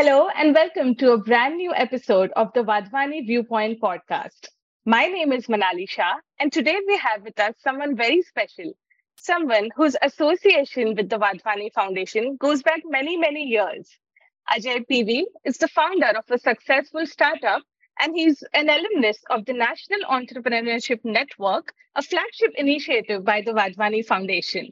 [0.00, 4.46] Hello, and welcome to a brand new episode of the Wadhwani Viewpoint podcast.
[4.86, 8.74] My name is Manali Shah, and today we have with us someone very special,
[9.16, 13.90] someone whose association with the Wadhwani Foundation goes back many, many years.
[14.48, 17.62] Ajay PV is the founder of a successful startup,
[17.98, 24.06] and he's an alumnus of the National Entrepreneurship Network, a flagship initiative by the Wadhwani
[24.06, 24.70] Foundation.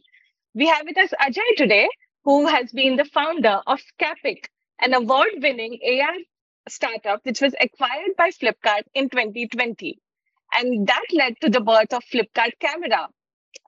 [0.55, 1.89] We have with us Ajay today,
[2.23, 4.51] who has been the founder of Scapic,
[4.81, 6.17] an award winning AR
[6.69, 9.99] startup which was acquired by Flipkart in 2020.
[10.55, 13.09] And that led to the birth of Flipkart Camera.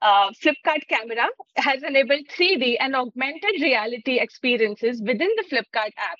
[0.01, 1.27] Uh, Flipkart Camera
[1.57, 6.19] has enabled 3D and augmented reality experiences within the Flipkart app.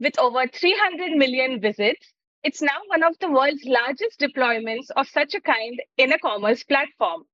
[0.00, 2.12] With over 300 million visits,
[2.42, 6.64] it's now one of the world's largest deployments of such a kind in a commerce
[6.64, 7.24] platform.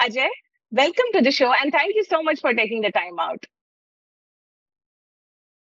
[0.00, 0.28] Ajay,
[0.70, 3.44] welcome to the show and thank you so much for taking the time out.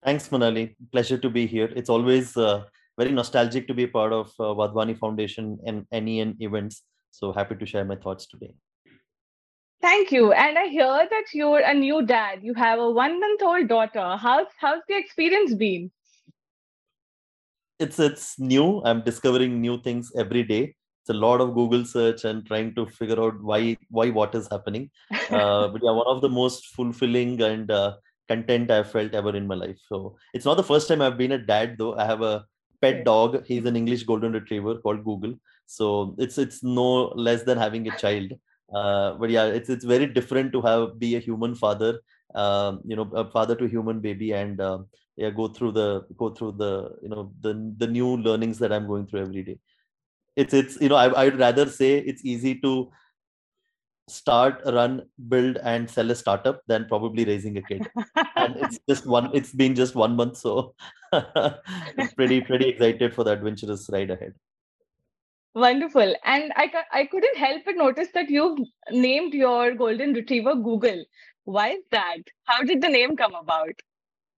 [0.03, 0.75] Thanks, Manali.
[0.91, 1.71] Pleasure to be here.
[1.75, 2.63] It's always uh,
[2.97, 6.83] very nostalgic to be part of uh, Wadhwani Foundation and NEN events.
[7.11, 8.53] So happy to share my thoughts today.
[9.81, 10.31] Thank you.
[10.31, 12.39] And I hear that you're a new dad.
[12.41, 14.17] You have a one-month-old daughter.
[14.17, 15.91] How's how's the experience been?
[17.79, 18.81] It's it's new.
[18.85, 20.75] I'm discovering new things every day.
[21.01, 24.47] It's a lot of Google search and trying to figure out why why what is
[24.49, 24.89] happening.
[25.29, 27.93] Uh, but yeah, one of the most fulfilling and uh,
[28.27, 29.77] content I've felt ever in my life.
[29.87, 31.95] So it's not the first time I've been a dad though.
[31.95, 32.45] I have a
[32.81, 33.45] pet dog.
[33.45, 35.35] He's an English golden retriever called Google.
[35.65, 36.89] So it's it's no
[37.27, 38.33] less than having a child.
[38.73, 41.99] Uh, but yeah, it's it's very different to have be a human father.
[42.35, 44.79] Um, you know, a father to human baby, and uh,
[45.15, 48.87] yeah, go through the go through the you know the the new learnings that I'm
[48.87, 49.59] going through every day.
[50.35, 52.91] It's it's you know I I'd rather say it's easy to
[54.07, 57.87] start run build and sell a startup than probably raising a kid.
[58.35, 60.75] And it's just one it's been just one month so
[62.15, 64.33] pretty pretty excited for the adventurous ride ahead.
[65.55, 66.15] Wonderful.
[66.25, 68.59] And i i couldn't help but notice that you've
[68.91, 71.03] named your golden retriever google.
[71.45, 72.19] Why is that?
[72.45, 73.73] How did the name come about?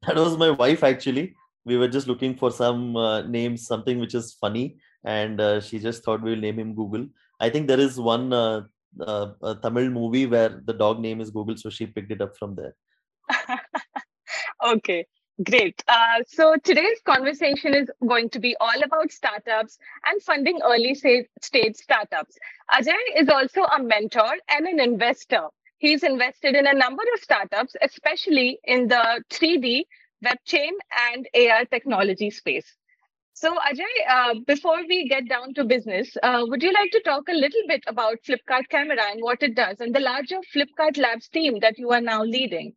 [0.08, 1.36] That was my wife actually.
[1.66, 5.80] We were just looking for some uh, names something which is funny and uh, she
[5.80, 7.08] just thought we'll name him google.
[7.40, 8.62] I think there is one uh,
[9.00, 12.38] uh, a Tamil movie where the dog name is Google, so she picked it up
[12.38, 12.76] from there.
[14.66, 15.06] okay,
[15.44, 15.84] great.
[15.88, 21.76] Uh, so today's conversation is going to be all about startups and funding early stage
[21.76, 22.38] startups.
[22.72, 25.48] Ajay is also a mentor and an investor.
[25.78, 29.84] He's invested in a number of startups, especially in the 3D,
[30.24, 30.74] web chain,
[31.12, 32.76] and AR technology space.
[33.38, 37.28] So, Ajay, uh, before we get down to business, uh, would you like to talk
[37.28, 41.28] a little bit about Flipkart Camera and what it does and the larger Flipkart Labs
[41.28, 42.72] team that you are now leading?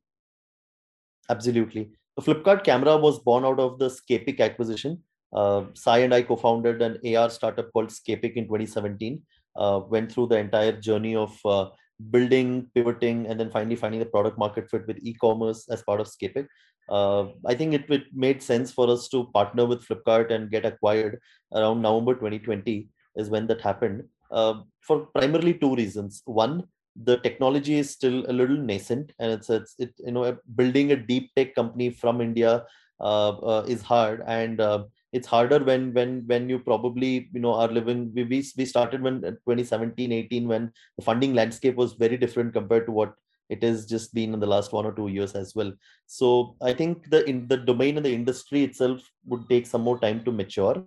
[1.30, 1.92] Absolutely.
[2.20, 5.00] Flipkart Camera was born out of the Scapic acquisition.
[5.32, 9.22] Uh, Sai and I co founded an AR startup called Scapic in 2017.
[9.54, 11.66] Uh, went through the entire journey of uh,
[12.10, 16.00] building, pivoting, and then finally finding the product market fit with e commerce as part
[16.00, 16.48] of Scapic
[16.88, 20.64] uh, I think it, it made sense for us to partner with Flipkart and get
[20.64, 21.20] acquired
[21.52, 26.22] around November 2020 is when that happened uh, for primarily two reasons.
[26.24, 26.64] One,
[27.04, 30.96] the technology is still a little nascent and it's, it's it, you know building a
[30.96, 32.64] deep tech company from India
[33.00, 34.82] uh, uh is hard and uh,
[35.12, 39.00] it's harder when when when you probably you know are living we we, we started
[39.00, 43.14] when 2017 18 when the funding landscape was very different compared to what
[43.48, 45.72] it has just been in the last one or two years as well.
[46.06, 49.98] So i think the in the domain and the industry itself would take some more
[49.98, 50.84] time to mature.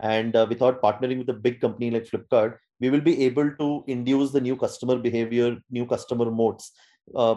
[0.00, 3.84] And uh, without partnering with a big company like flipkart we will be able to
[3.86, 6.72] induce the new customer behavior new customer modes
[7.14, 7.36] uh,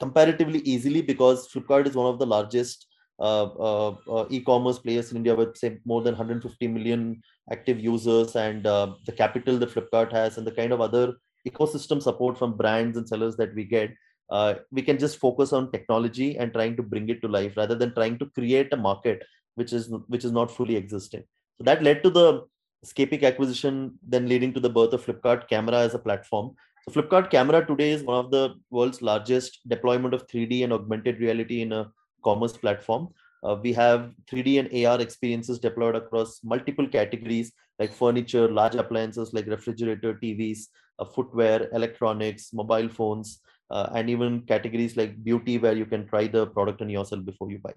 [0.00, 2.88] comparatively easily because flipkart is one of the largest
[3.20, 8.36] uh, uh, uh e-commerce players in India with say more than 150 million active users.
[8.36, 11.14] And uh, the capital that Flipkart has and the kind of other
[11.48, 13.90] ecosystem support from brands and sellers that we get
[14.30, 17.74] uh, we can just focus on technology and trying to bring it to life rather
[17.74, 19.22] than trying to create a market
[19.54, 21.24] which is which is not fully existing
[21.58, 22.44] so that led to the
[22.84, 26.54] Scapic acquisition then leading to the birth of flipkart camera as a platform.
[26.88, 31.18] So flipkart camera today is one of the world's largest deployment of 3d and augmented
[31.18, 31.90] reality in a
[32.22, 33.08] commerce platform.
[33.42, 39.32] Uh, we have 3d and ar experiences deployed across multiple categories like furniture large appliances
[39.32, 40.66] like refrigerator tvs
[41.04, 46.46] footwear, electronics, mobile phones, uh, and even categories like beauty where you can try the
[46.48, 47.72] product on yourself before you buy.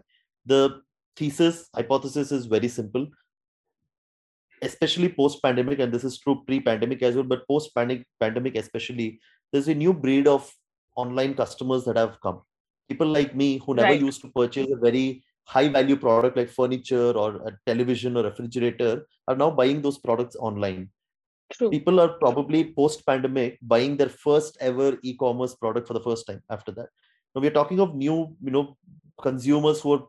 [0.45, 0.81] The
[1.17, 3.07] thesis hypothesis is very simple
[4.61, 9.19] especially post pandemic and this is true pre pandemic as well but post pandemic especially
[9.51, 10.51] there's a new breed of
[10.95, 12.41] online customers that have come
[12.89, 14.01] people like me who never right.
[14.01, 19.05] used to purchase a very high value product like furniture or a television or refrigerator
[19.27, 20.89] are now buying those products online
[21.53, 21.69] True.
[21.69, 26.41] people are probably post pandemic buying their first ever e-commerce product for the first time
[26.49, 26.89] after that.
[27.33, 28.77] Now we're talking of new you know
[29.21, 30.03] consumers who are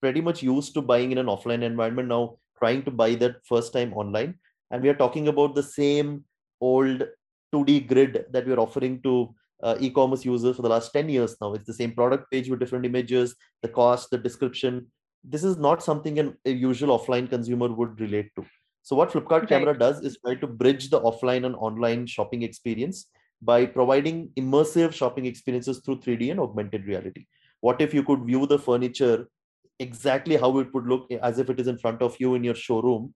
[0.00, 3.72] pretty much used to buying in an offline environment now trying to buy that first
[3.72, 4.34] time online.
[4.70, 6.24] And we are talking about the same
[6.60, 7.02] old
[7.54, 11.54] 2d grid that we're offering to uh, e-commerce users for the last 10 years now.
[11.54, 14.86] It's the same product page with different images the cost the description.
[15.24, 18.44] This is not something an, a usual offline consumer would relate to
[18.88, 19.52] so what flipkart Right.
[19.52, 23.00] camera does is try to bridge the offline and online shopping experience
[23.50, 27.24] by providing immersive shopping experiences through 3d and augmented reality
[27.68, 29.16] what if you could view the furniture
[29.86, 32.58] exactly how it would look as if it is in front of you in your
[32.66, 33.08] showroom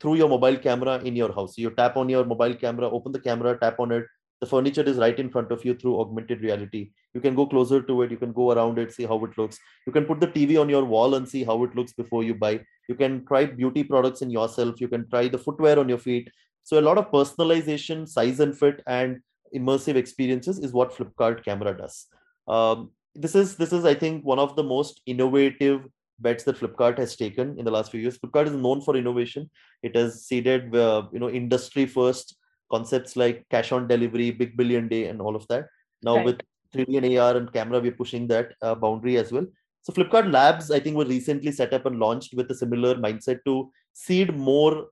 [0.00, 1.56] through your mobile camera in your house.
[1.56, 4.04] So you tap on your mobile camera, open the camera, tap on it.
[4.42, 6.90] The furniture is right in front of you through augmented reality.
[7.14, 8.10] You can go closer to it.
[8.10, 9.56] You can go around it, see how it looks.
[9.86, 12.34] You can put the TV on your wall and see how it looks before you
[12.34, 12.58] buy.
[12.88, 14.80] You can try beauty products in yourself.
[14.80, 16.28] You can try the footwear on your feet.
[16.64, 19.20] So a lot of personalization, size and fit, and
[19.54, 22.08] immersive experiences is what Flipkart camera does.
[22.48, 25.86] Um, this is this is I think one of the most innovative
[26.18, 28.18] bets that Flipkart has taken in the last few years.
[28.18, 29.48] Flipkart is known for innovation.
[29.84, 32.36] It has seeded, uh, you know, industry first
[32.72, 35.66] concepts like cash on delivery, big billion day, and all of that.
[36.02, 36.26] Now Right.
[36.26, 36.40] with
[36.74, 39.46] 3D and AR and camera, we're pushing that uh, boundary as well.
[39.82, 43.40] So Flipkart Labs, I think, were recently set up and launched with a similar mindset
[43.46, 44.86] to seed more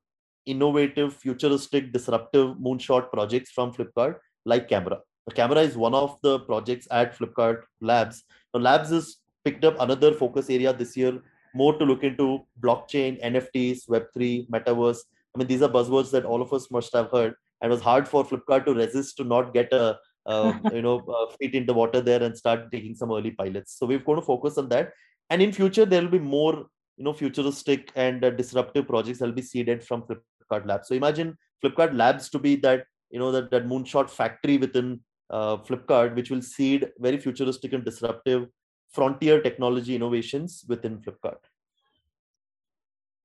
[0.47, 4.99] innovative, futuristic, disruptive moonshot projects from Flipkart, like camera.
[5.27, 8.25] The camera is one of the projects at Flipkart Labs.
[8.53, 11.21] Now, Labs has picked up another focus area this year,
[11.55, 14.99] more to look into blockchain, NFTs, Web3, metaverse.
[15.35, 17.35] I mean, these are buzzwords that all of us must have heard.
[17.61, 20.99] And it was hard for Flipkart to resist to not get a uh, you know
[21.09, 23.79] uh, feet in the water there and start taking some early pilots.
[23.79, 24.93] So we're going to focus on that.
[25.31, 26.67] And in future, there will be more
[26.97, 30.89] you know futuristic and uh, disruptive projects that will be seeded from Flipkart Labs.
[30.89, 35.57] So imagine Flipkart Labs to be that you know that that moonshot factory within uh,
[35.59, 38.49] Flipkart, which will seed very futuristic and disruptive
[38.93, 41.39] frontier technology innovations within Flipkart.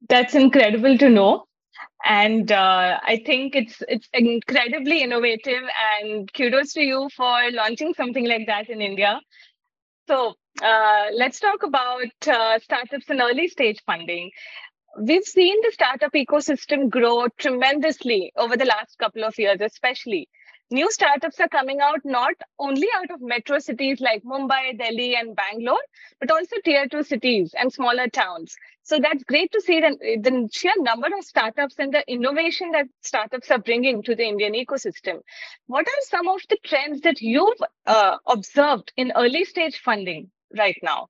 [0.08, 1.46] That's incredible to know.
[2.06, 5.64] And uh, I think it's it's incredibly innovative
[6.02, 9.20] and kudos to you for launching something like that in India.
[10.08, 14.32] So uh, let's talk about uh, startups and early stage funding.
[15.00, 20.30] We've seen the startup ecosystem grow tremendously over the last couple of years, especially.
[20.72, 25.36] New startups are coming out not only out of metro cities like Mumbai, Delhi, and
[25.36, 25.82] Bangalore,
[26.20, 28.56] but also tier two cities and smaller towns.
[28.82, 32.88] So that's great to see that the sheer number of startups and the innovation that
[33.02, 35.22] startups are bringing to the Indian ecosystem.
[35.68, 40.78] What are some of the trends that you've uh, observed in early stage funding right
[40.82, 41.10] now?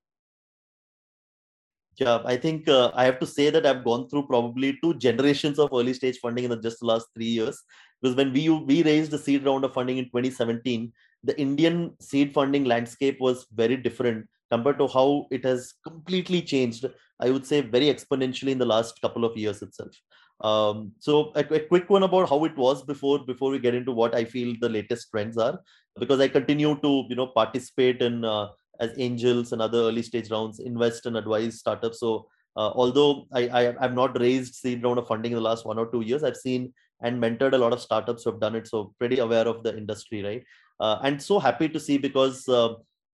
[1.96, 5.58] Yeah, I think uh, I have to say that I've gone through probably two generations
[5.58, 7.62] of early stage funding in the, just the last three years.
[8.00, 10.92] Because when we we raised the seed round of funding in 2017,
[11.24, 16.86] the Indian seed funding landscape was very different compared to how it has completely changed.
[17.20, 19.92] I would say very exponentially in the last couple of years itself.
[20.40, 23.92] Um, so a, a quick one about how it was before before we get into
[23.92, 25.58] what I feel the latest trends are,
[25.98, 28.48] because I continue to you know participate in uh,
[28.80, 32.00] as angels and other early stage rounds, invest and advise startups.
[32.00, 35.64] So uh, although I, I have not raised seed round of funding in the last
[35.64, 36.72] one or two years, I've seen
[37.02, 38.66] and mentored a lot of startups who have done it.
[38.66, 40.44] So pretty aware of the industry, right?
[40.80, 42.74] Uh, and so happy to see because uh,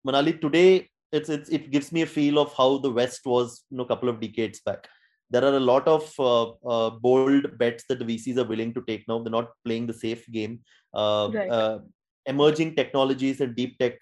[0.08, 3.78] Manali today it's, it's it gives me a feel of how the West was you
[3.78, 4.88] know a couple of decades back.
[5.32, 8.84] There are a lot of uh, uh, bold bets that the VCs are willing to
[8.88, 9.20] take now.
[9.20, 10.62] They're not playing the safe game.
[10.94, 11.82] Uh, Right.
[12.26, 13.94] emerging technologies and deep tech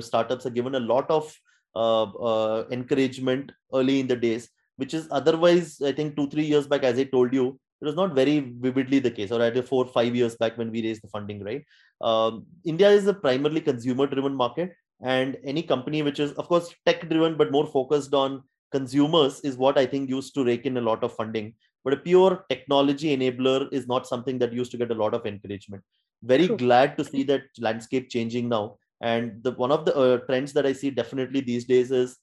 [0.00, 1.34] startups are given a lot of
[1.74, 6.66] uh, uh, encouragement early in the days, which is otherwise, I think, two, three years
[6.66, 9.86] back, as I told you, it was not very vividly the case, or either four,
[9.86, 11.64] five years back when we raised the funding, right?
[12.00, 14.72] Um, India is a primarily consumer driven market,
[15.02, 19.56] and any company which is, of course, tech driven, but more focused on consumers is
[19.56, 21.54] what I think used to rake in a lot of funding.
[21.84, 25.26] But a pure technology enabler is not something that used to get a lot of
[25.26, 25.82] encouragement.
[26.22, 30.52] Very glad to see that landscape changing now and the one of the uh, trends
[30.52, 32.16] that i see definitely these days is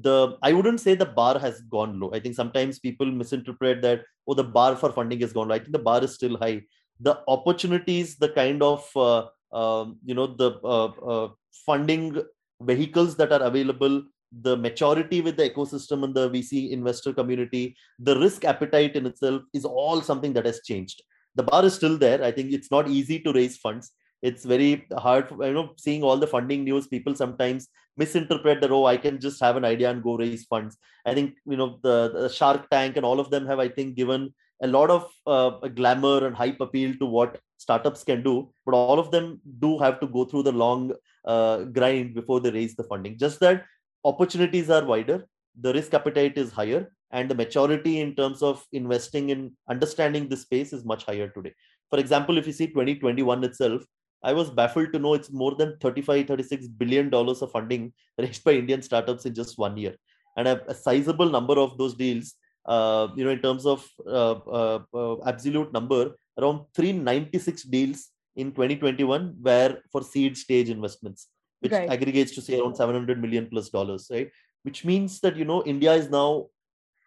[0.00, 2.10] the i wouldn't say the bar has gone low.
[2.12, 5.54] I think sometimes people misinterpret that oh the bar for funding is gone low.
[5.54, 6.62] I think the bar is still high.
[7.00, 11.28] The opportunities the kind of uh, um, you know the uh, uh,
[11.64, 12.22] funding
[12.60, 14.02] vehicles that are available
[14.42, 19.42] the maturity with the ecosystem and the vc investor community the risk appetite in itself
[19.54, 21.02] is all something that has changed.
[21.36, 22.24] The bar is still there.
[22.24, 26.16] I think it's not easy to raise funds it's very hard you know seeing all
[26.16, 30.02] the funding news people sometimes misinterpret that oh i can just have an idea and
[30.02, 30.76] go raise funds.
[31.04, 33.94] I think you know the, the shark tank and all of them have i think
[33.94, 38.74] given a lot of uh, glamour and hype appeal to what startups can do but
[38.74, 40.92] all of them do have to go through the long
[41.26, 43.18] uh, grind before they raise the funding.
[43.18, 43.64] Just that
[44.04, 45.26] opportunities are wider
[45.60, 50.36] the risk appetite is higher and the maturity in terms of investing in understanding the
[50.36, 51.54] space is much higher today.
[51.90, 53.82] For example if you see 2021 itself
[54.22, 58.44] i was baffled to know it's more than 35 36 billion dollars of funding raised
[58.44, 59.94] by indian startups in just one year
[60.36, 62.34] and a, a sizable number of those deals
[62.66, 68.50] uh, you know in terms of uh, uh, uh absolute number around 396 deals in
[68.52, 71.28] 2021 were for seed stage investments
[71.60, 71.88] which right.
[71.88, 74.30] aggregates to say around 700 million plus dollars right
[74.62, 76.46] which means that you know india is now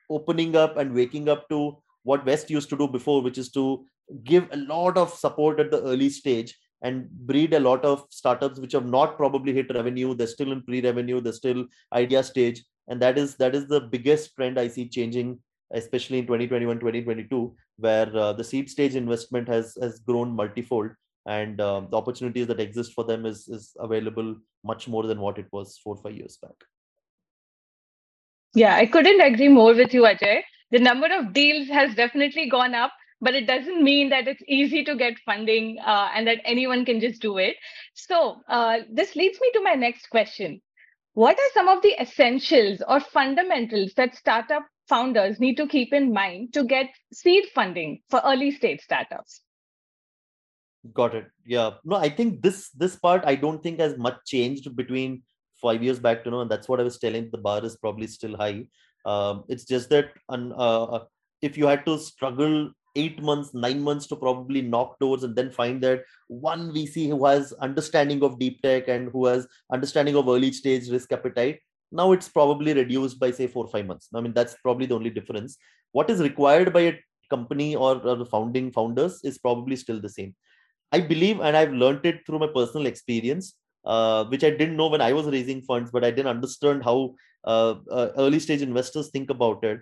[0.09, 3.85] opening up and waking up to what west used to do before which is to
[4.23, 8.59] give a lot of support at the early stage and breed a lot of startups
[8.59, 10.13] which have not probably hit revenue.
[10.13, 11.21] They're still in pre-revenue.
[11.21, 12.63] They're still idea stage.
[12.88, 15.39] And that is that is the biggest trend i see changing
[15.75, 20.91] especially in 2021 2022 where uh, the seed stage investment has has grown multifold.
[21.25, 25.38] And uh, the opportunities that exist for them is is available much more than what
[25.38, 26.55] it was four five years back.
[28.55, 30.41] Yeah i couldn't agree more with you ajay.
[30.71, 34.83] The number of deals has definitely gone up but it doesn't mean that it's easy
[34.85, 37.55] to get funding uh, and that anyone can just do it.
[37.93, 40.61] So uh, this leads me to my next question.
[41.13, 46.13] What are some of the essentials or fundamentals that startup founders need to keep in
[46.13, 49.41] mind to get seed funding for early stage startups?
[50.93, 51.27] Got it.
[51.45, 51.71] Yeah.
[51.83, 55.21] No i think this this part i don't think has much changed between
[55.61, 58.07] five years back to now and that's what i was telling the bar is probably
[58.07, 58.65] still high.
[59.05, 61.05] Um, it's just that uh, uh,
[61.41, 65.51] if you had to struggle eight months nine months to probably knock doors and then
[65.51, 70.27] find that one vc who has understanding of deep tech and who has understanding of
[70.27, 71.60] early stage risk appetite
[71.91, 74.10] now it's probably reduced by say four or five months.
[74.13, 75.58] I mean that's probably the only difference.
[75.91, 80.10] What is required by a company or, or the founding founders is probably still the
[80.10, 80.36] same.
[80.91, 83.55] I believe, and I've learned it through my personal experience,
[83.86, 87.15] uh, which I didn't know when I was raising funds, but I didn't understand how
[87.43, 89.79] uh, uh, early stage investors think about it.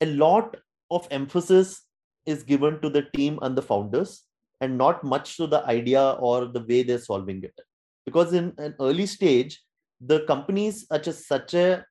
[0.00, 0.56] A lot
[0.90, 1.82] of emphasis
[2.30, 4.24] is given to the team and the founders,
[4.60, 7.58] and not much to the idea or the way they're solving it.
[8.06, 9.62] Because in an early stage,
[10.00, 11.84] the companies are just such a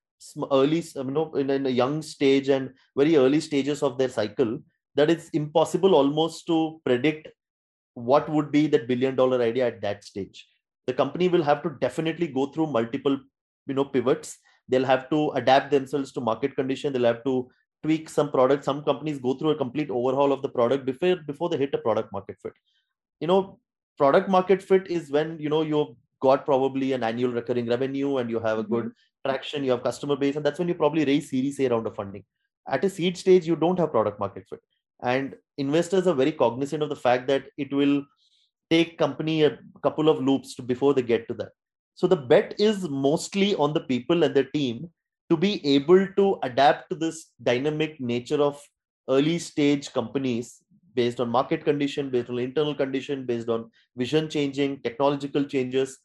[0.51, 4.59] early, you know, in, in a young stage and very early stages of their cycle
[4.95, 7.27] that it's impossible almost to predict
[7.93, 10.47] what would be that billion dollar idea at that stage.
[10.87, 13.17] The company will have to definitely go through multiple
[13.67, 14.37] you know pivots.
[14.67, 16.93] They'll have to adapt themselves to market condition.
[16.93, 17.49] They'll have to
[17.83, 21.49] tweak some products some companies go through a complete overhaul of the product before before
[21.49, 22.53] they hit a product market fit.
[23.19, 23.59] You know
[23.97, 28.29] product market fit is when you know you've got probably an annual recurring revenue and
[28.29, 29.29] you have a good mm-hmm.
[29.29, 31.95] traction you have customer base and that's when you probably raise series a round of
[31.95, 32.23] funding.
[32.67, 34.59] At a seed stage you don't have product market fit.
[35.01, 38.03] And investors are very cognizant of the fact that it will
[38.69, 41.49] take company a couple of loops to, before they get to that.
[41.95, 44.89] So the bet is mostly on the people and the team
[45.29, 48.61] to be able to adapt to this dynamic nature of
[49.09, 50.61] early stage companies
[50.95, 55.97] based on market condition based on internal condition based on vision changing technological changes.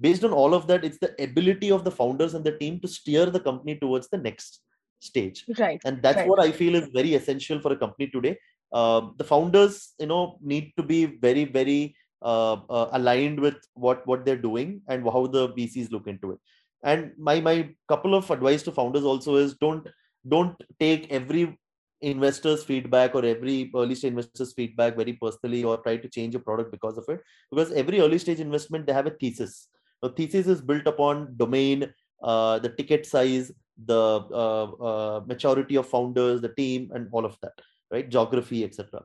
[0.00, 2.88] Based on all of that it's the ability of the founders and the team to
[2.88, 4.60] steer the company towards the next
[5.00, 5.44] stage.
[5.58, 6.28] Right and that's right.
[6.28, 8.38] what i feel is very essential for a company today.
[8.72, 14.06] Uh, the founders you know need to be very very uh, uh, aligned with what
[14.06, 16.38] what they're doing and how the vcs look into it
[16.82, 19.86] and my my couple of advice to founders also is don't
[20.28, 21.58] don't take every
[22.00, 26.38] investors feedback or every early stage investors feedback very personally or try to change a
[26.38, 27.20] product because of it
[27.50, 29.68] because every early stage investment they have a thesis
[30.02, 31.92] the thesis is built upon domain
[32.22, 33.50] uh, the ticket size
[33.86, 37.52] the uh, uh, maturity of founders, the team, and all of that,
[37.90, 38.08] right?
[38.08, 39.04] Geography, etc.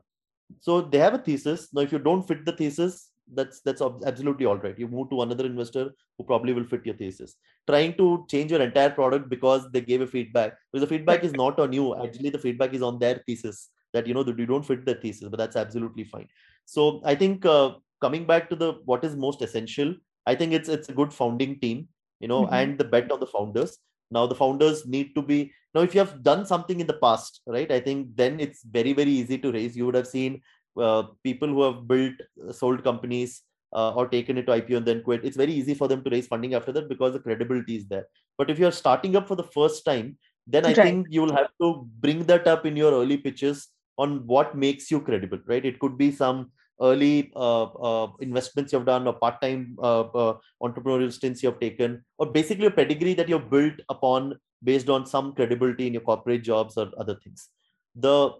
[0.60, 1.68] So they have a thesis.
[1.72, 4.78] Now, if you don't fit the thesis, that's that's absolutely all right.
[4.78, 7.36] You move to another investor who probably will fit your thesis.
[7.66, 11.32] Trying to change your entire product because they gave a feedback, because the feedback is
[11.32, 11.94] not on you.
[12.02, 14.94] Actually, the feedback is on their thesis that you know that you don't fit the
[14.94, 16.28] thesis, but that's absolutely fine.
[16.66, 19.94] So I think uh, coming back to the what is most essential,
[20.26, 21.88] I think it's it's a good founding team,
[22.20, 22.54] you know, mm-hmm.
[22.54, 23.78] and the bet on the founders
[24.10, 27.40] now the founders need to be now if you have done something in the past
[27.46, 30.40] right i think then it's very very easy to raise you would have seen
[30.80, 32.14] uh, people who have built
[32.48, 35.74] uh, sold companies uh, or taken it to ipo and then quit it's very easy
[35.74, 38.06] for them to raise funding after that because the credibility is there.
[38.38, 40.16] But if you're starting up for the first time
[40.46, 40.76] then i right.
[40.76, 44.90] think you will have to bring that up in your early pitches on what makes
[44.90, 45.64] you credible right?
[45.64, 46.50] It could be some
[46.80, 52.26] early uh, uh, investments you've done or part-time uh, uh, entrepreneurial stints you've taken or
[52.26, 56.76] basically a pedigree that you've built upon based on some credibility in your corporate jobs
[56.76, 57.50] or other things.
[57.94, 58.32] The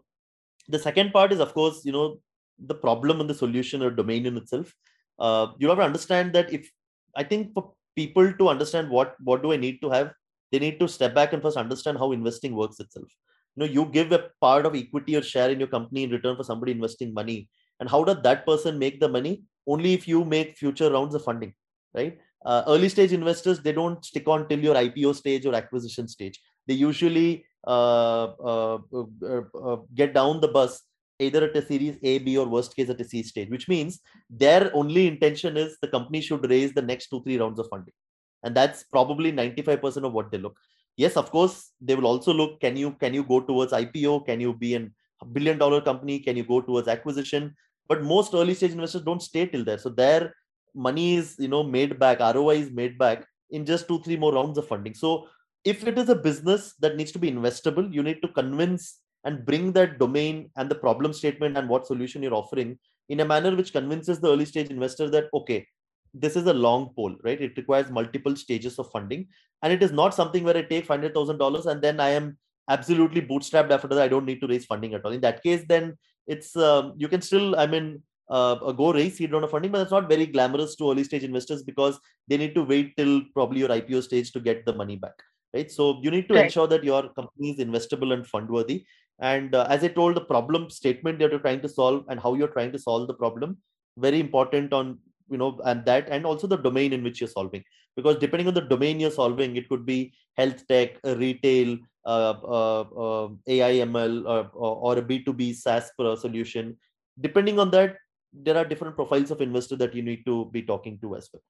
[0.69, 2.19] the second part is of course you know
[2.59, 4.73] the problem and the solution or domain in itself
[5.19, 6.71] uh, you have to understand that if
[7.17, 10.13] i think for people to understand what what do i need to have
[10.55, 13.09] they need to step back and first understand how investing works itself.
[13.57, 16.37] You know you give a part of equity or share in your company in return
[16.37, 17.49] for somebody investing money
[17.81, 19.43] and how does that person make the money?
[19.67, 21.55] Only if you make future rounds of funding
[21.95, 22.19] right?
[22.45, 26.41] Uh, early stage investors they don't stick on till your ipo stage or acquisition stage.
[26.69, 30.83] They usually uh, uh, uh, uh get down the bus
[31.18, 34.00] either at a series A, B, or worst case at a C stage, which means
[34.28, 37.94] their only intention is the company should raise the next two, three rounds of funding.
[38.42, 40.56] And that's probably 95% of what they look.
[40.97, 44.26] Yes, of course, they will also look, can you can you go towards IPO?
[44.26, 46.21] Can you be an, a billion dollar company?
[46.21, 47.54] Can you go towards acquisition?
[47.88, 49.78] But most early stage investors don't stay till there.
[49.78, 50.35] So their
[50.75, 54.35] money is you know made back, ROI is made back in just two, three more
[54.35, 54.94] rounds of funding.
[54.94, 55.26] So
[55.64, 59.45] if it is a business that needs to be investable, you need to convince and
[59.45, 62.78] bring that domain and the problem statement and what solution you're offering
[63.09, 65.66] in a manner which convinces the early stage investor that okay
[66.14, 67.40] this is a long pole right?
[67.40, 69.26] It requires multiple stages of funding.
[69.62, 72.38] And it is not something where i take $500000 and then i am
[72.71, 73.99] absolutely bootstrapped after that.
[73.99, 75.12] I don't need to raise funding at all.
[75.12, 79.33] In that case then it's um, you can still i mean uh, go raise seed
[79.33, 82.54] round of funding but it's not very glamorous to early stage investors because they need
[82.54, 85.12] to wait till probably your ipo stage to get the money back
[85.54, 85.71] right?
[85.71, 86.45] So you need to right.
[86.45, 88.85] ensure that your company is investable and fund worthy
[89.21, 92.35] and uh, as i told the problem statement that you're trying to solve and how
[92.35, 93.56] you're trying to solve the problem
[93.97, 94.99] very important on
[95.30, 97.64] you know and that and also the domain in which you're solving.
[97.97, 102.35] Because depending on the domain you're solving it could be health tech uh, retail uh,
[102.42, 105.90] uh, uh ai ml uh, or a b2b saas
[106.21, 106.76] solution.
[107.21, 107.97] Depending on that
[108.33, 111.42] there are different profiles of investor that you need to be talking to as well.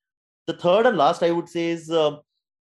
[0.47, 2.19] The third and last i would say is uh,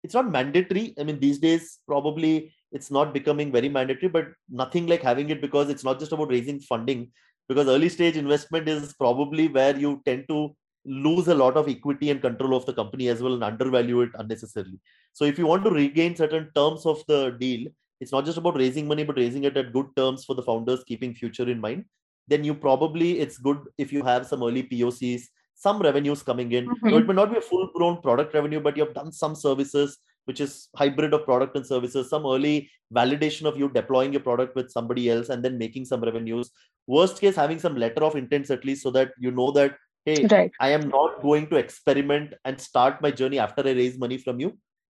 [0.04, 0.94] it's not mandatory.
[0.98, 5.40] I mean these days probably it's not becoming very mandatory but nothing like having it
[5.40, 7.10] because it's not just about raising funding.
[7.48, 12.10] Because early stage investment is probably where you tend to lose a lot of equity
[12.10, 14.78] and control of the company as well and undervalue it unnecessarily.
[15.12, 17.68] So if you want to regain certain terms of the deal
[18.00, 20.84] it's not just about raising money but raising it at good terms for the founders
[20.84, 21.84] keeping future in mind
[22.28, 26.66] then you probably it's good if you have some early pocs some revenues coming in.
[26.66, 26.90] Mm-hmm.
[26.90, 29.34] so it may not be a full grown product revenue but you have done some
[29.34, 34.22] services which is hybrid of product and services some early validation of you deploying your
[34.22, 36.50] product with somebody else and then making some revenues.
[36.86, 40.26] Worst case having some letter of intents at least so that you know that hey
[40.30, 40.52] right.
[40.60, 44.40] i am not going to experiment and start my journey after i raise money from
[44.40, 44.56] you.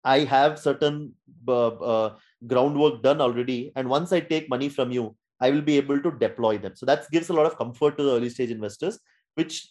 [0.07, 1.15] I have certain
[1.49, 5.77] uh, uh, groundwork done already and once i take money from you i will be
[5.77, 6.75] able to deploy them.
[6.75, 8.99] So that gives a lot of comfort to the early stage investors
[9.35, 9.69] which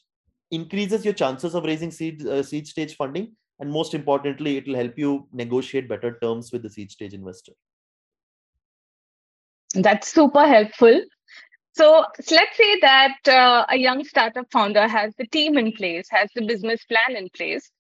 [0.52, 4.76] increases your chances of raising seed uh, seed stage funding and most importantly it will
[4.76, 7.54] help you negotiate better terms with the seed stage investor.
[9.74, 11.02] That's super helpful.
[11.72, 16.08] So, so let's say that uh, a young startup founder has the team in place
[16.12, 17.72] has the business plan in place.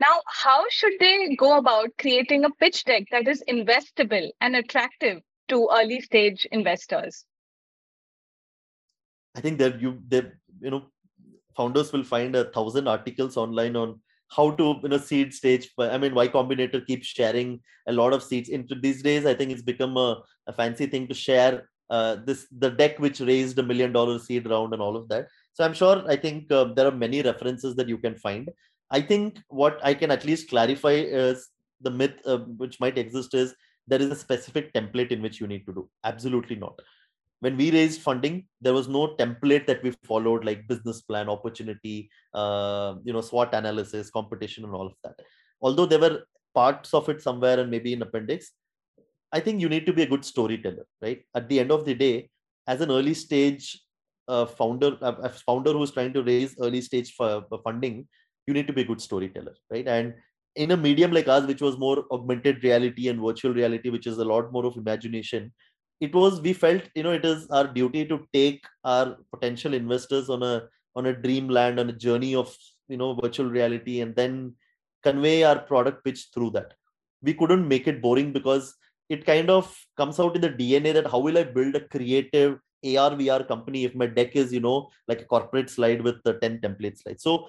[0.00, 5.22] Now how should they go about creating a pitch deck that is investable and attractive
[5.50, 7.24] to early stage investors?
[9.36, 10.22] I think that you they
[10.60, 10.82] you know
[11.56, 15.96] founders will find a thousand articles online on how to you know seed stage i
[15.98, 18.48] mean Y Combinator keeps sharing a lot of seeds.
[18.48, 22.46] Into these days i think it's become a, a fancy thing to share uh, this
[22.58, 25.28] the deck which raised a million dollar seed round and all of that.
[25.54, 28.50] So i'm sure i think uh, there are many references that you can find.
[28.90, 31.48] I think what i can at least clarify is
[31.80, 33.54] the myth uh, which might exist is
[33.86, 35.88] there is a specific template in which you need to do.
[36.04, 36.78] Absolutely not
[37.40, 42.10] when we raised funding there was no template that we followed like business plan opportunity
[42.34, 45.20] uh, you know swot analysis competition and all of that.
[45.60, 46.22] Although there were
[46.54, 48.52] parts of it somewhere and maybe in appendix
[49.32, 51.22] i think you need to be a good storyteller right?
[51.34, 52.30] At the end of the day
[52.66, 53.80] as an early stage
[54.28, 58.06] uh, founder a founder who's trying to raise early stage for, for funding
[58.46, 59.86] you need to be a good storyteller right?
[59.86, 60.14] And
[60.56, 64.18] in a medium like us which was more augmented reality and virtual reality which is
[64.18, 65.52] a lot more of imagination
[66.00, 70.28] it was we felt you know it is our duty to take our potential investors
[70.30, 70.62] on a
[70.96, 72.54] on a dreamland on a journey of
[72.88, 74.54] you know virtual reality and then
[75.02, 76.74] convey our product pitch through that.
[77.22, 78.74] We couldn't make it boring because
[79.08, 82.58] it kind of comes out in the dna that how will i build a creative
[82.84, 86.34] ar vr company if my deck is you know like a corporate slide with the
[86.34, 87.22] 10 template slides.
[87.22, 87.48] So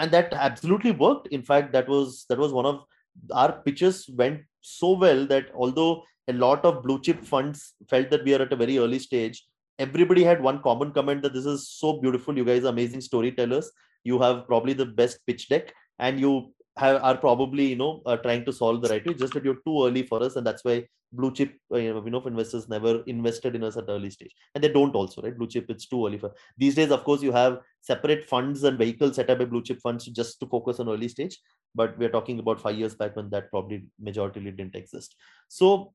[0.00, 1.28] and that absolutely worked.
[1.28, 2.84] In fact that was that was one of
[3.32, 8.24] our pitches went so well that although a lot of blue chip funds felt that
[8.24, 9.44] we are at a very early stage
[9.78, 12.36] everybody had one common comment that this is so beautiful.
[12.36, 13.70] You guys are amazing storytellers.
[14.04, 18.16] You have probably the best pitch deck, and you have, are probably you know uh,
[18.16, 19.14] trying to solve the right way.
[19.14, 22.22] Just that you're too early for us, and that's why blue chip uh, you know,
[22.26, 25.36] investors never invested in us at early stage, and they don't also right.
[25.36, 26.90] Blue chip it's too early for these days.
[26.90, 30.40] Of course, you have separate funds and vehicles set up by blue chip funds just
[30.40, 31.38] to focus on early stage.
[31.74, 35.14] But we're talking about five years back when that probably majority didn't exist.
[35.48, 35.92] So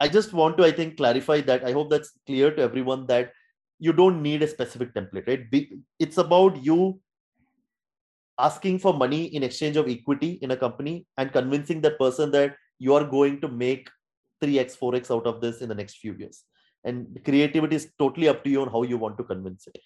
[0.00, 1.64] I just want to, I think, clarify that.
[1.64, 3.32] I hope that's clear to everyone that
[3.78, 5.68] you don't need a specific template, right?
[5.98, 7.00] It's about you
[8.38, 12.56] asking for money in exchange of equity in a company and convincing that person that
[12.78, 13.88] you are going to make
[14.42, 16.44] 3x, 4x out of this in the next few years.
[16.84, 19.78] And creativity is totally up to you on how you want to convince it.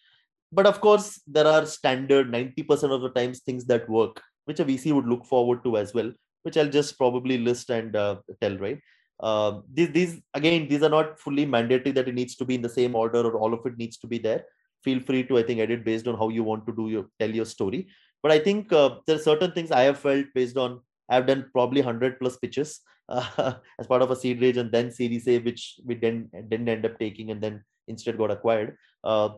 [0.53, 4.65] But of course, there are standard 90% of the times things that work, which a
[4.65, 6.11] VC would look forward to as well,
[6.43, 8.79] which I'll just probably list and uh, tell, right?
[9.21, 12.63] Uh, these, these again, these are not fully mandatory that it needs to be in
[12.63, 14.45] the same order or all of it needs to be there.
[14.85, 17.31] Feel free to, I think, edit based on how you want to do your tell
[17.31, 17.89] your story.
[18.23, 21.49] But I think uh, there are certain things I have felt based on I've done
[21.53, 25.39] probably 100 plus pitches uh, as part of a seed range and then Series A,
[25.39, 28.77] which we didn't, didn't end up taking and then instead got acquired.
[29.05, 29.31] Uh,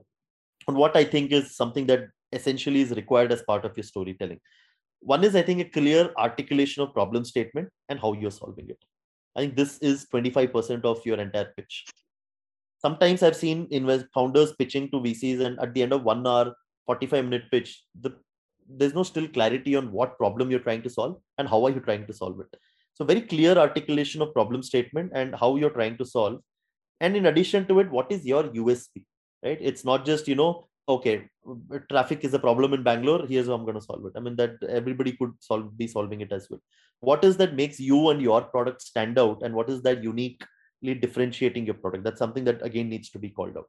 [0.66, 4.40] and what I think is something that essentially is required as part of your storytelling.
[5.00, 8.78] One is, I think, a clear articulation of problem statement and how you're solving it.
[9.38, 11.84] I think this is 25% of your entire pitch.
[12.82, 16.54] Sometimes I've seen invest founders pitching to VCs, and at the end of one hour,
[16.86, 18.16] 45 minute pitch, the
[18.70, 21.80] there's no still clarity on what problem you're trying to solve and how are you
[21.80, 22.60] trying to solve it.
[22.94, 26.40] So very clear articulation of problem statement and how you're trying to solve.
[27.00, 29.02] And in addition to it what is your usp
[29.42, 29.58] right?
[29.60, 31.28] It's not just you know okay
[31.90, 34.12] traffic is a problem in bangalore here's how i'm going to solve it.
[34.16, 36.60] I mean that everybody could solve be solving it as well.
[37.00, 40.94] What is that makes you and your product stand out and what is that uniquely
[41.00, 42.04] differentiating your product?
[42.04, 43.68] That's something that again needs to be called out.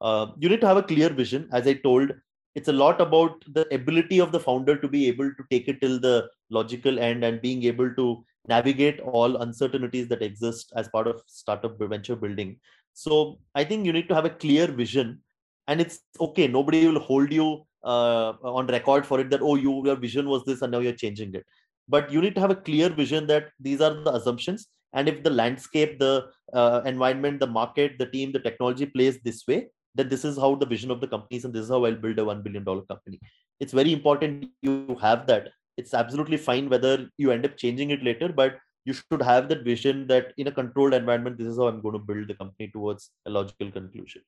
[0.00, 1.48] Uh, you need to have a clear vision.
[1.52, 2.12] As i told
[2.54, 5.80] it's a lot about the ability of the founder to be able to take it
[5.80, 11.06] till the logical end and being able to navigate all uncertainties that exist as part
[11.06, 12.58] of startup venture building.
[12.94, 15.20] So i think you need to have a clear vision
[15.68, 19.82] and it's okay nobody will hold you uh, on record for it that oh you
[19.84, 21.44] your vision was this and now you're changing it
[21.88, 25.22] but you need to have a clear vision that these are the assumptions and if
[25.22, 30.10] the landscape the uh, environment the market the team the technology plays this way that
[30.10, 32.22] this is how the vision of the companies and this is how I'll build a
[32.22, 33.18] $1 billion company.
[33.58, 35.48] It's very important you have that.
[35.76, 39.64] It's absolutely fine whether you end up changing it later, but you should have that
[39.64, 42.70] vision that in a controlled environment, this is how I'm going to build the company
[42.72, 44.22] towards a logical conclusion.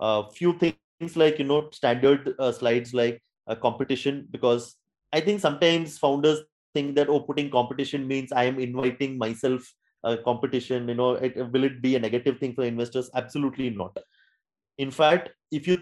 [0.00, 4.76] A uh, few things like, you know, standard uh, slides like uh, competition, because
[5.12, 6.40] I think sometimes founders
[6.74, 9.62] think that, oh, putting competition means I am inviting myself
[10.04, 13.10] a competition, you know, it, will it be a negative thing for investors?
[13.14, 13.96] Absolutely not
[14.78, 15.78] in fact if you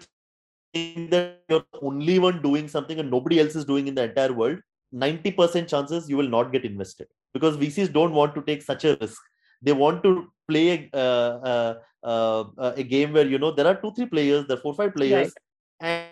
[0.73, 4.03] think that you're the only one doing something and nobody else is doing in the
[4.03, 4.59] entire world
[4.93, 8.97] 90% chances you will not get invested because vcs don't want to take such a
[9.01, 9.21] risk
[9.61, 11.73] they want to play uh, uh,
[12.13, 12.43] uh,
[12.75, 15.33] a game where you know there are two three players there are four five players
[15.81, 15.91] right.
[15.91, 16.11] and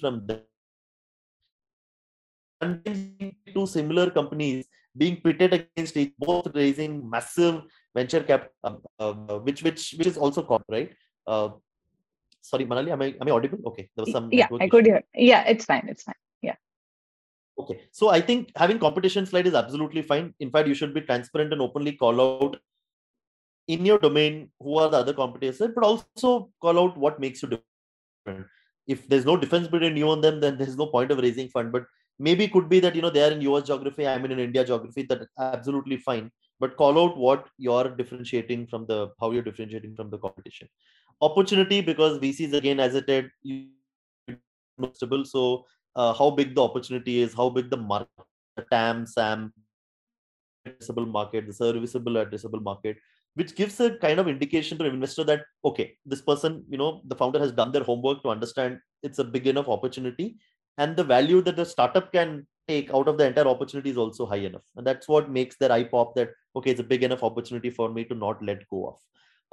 [0.00, 0.40] from them
[2.60, 4.66] and two similar companies
[4.96, 7.62] being pitted against each both raising massive
[7.94, 10.90] venture cap, um, uh, which which which is also called right.
[11.26, 11.48] Uh,
[12.42, 13.58] sorry, Manali, am I am I audible?
[13.66, 14.28] Okay, there was some.
[14.32, 15.02] Yeah, I could hear.
[15.14, 15.86] Yeah, it's fine.
[15.88, 16.14] It's fine.
[17.58, 20.34] Okay, so I think having competition slide is absolutely fine.
[20.40, 22.56] In fact, you should be transparent and openly call out
[23.68, 27.48] in your domain who are the other competitors, but also call out what makes you
[27.48, 28.46] different.
[28.86, 31.72] If there's no difference between you and them, then there's no point of raising fund.
[31.72, 31.84] But
[32.18, 34.40] maybe it could be that you know they are in US geography, I'm in an
[34.40, 35.02] India geography.
[35.02, 40.10] That absolutely fine but call out what you're differentiating from the how you're differentiating from
[40.10, 40.68] the competition
[41.20, 43.30] opportunity because vcs again as it said
[44.92, 45.64] stable so
[45.96, 49.52] uh, how big the opportunity is how big the market tam sam
[50.66, 52.96] addressable market the serviceable addressable market
[53.34, 57.02] which gives a kind of indication to an investor that okay this person you know
[57.06, 60.36] the founder has done their homework to understand it's a big enough opportunity
[60.78, 64.26] and the value that the startup can take out of the entire opportunity is also
[64.26, 64.62] high enough.
[64.76, 67.90] And that's what makes their eye pop that okay it's a big enough opportunity for
[67.90, 68.96] me to not let go of.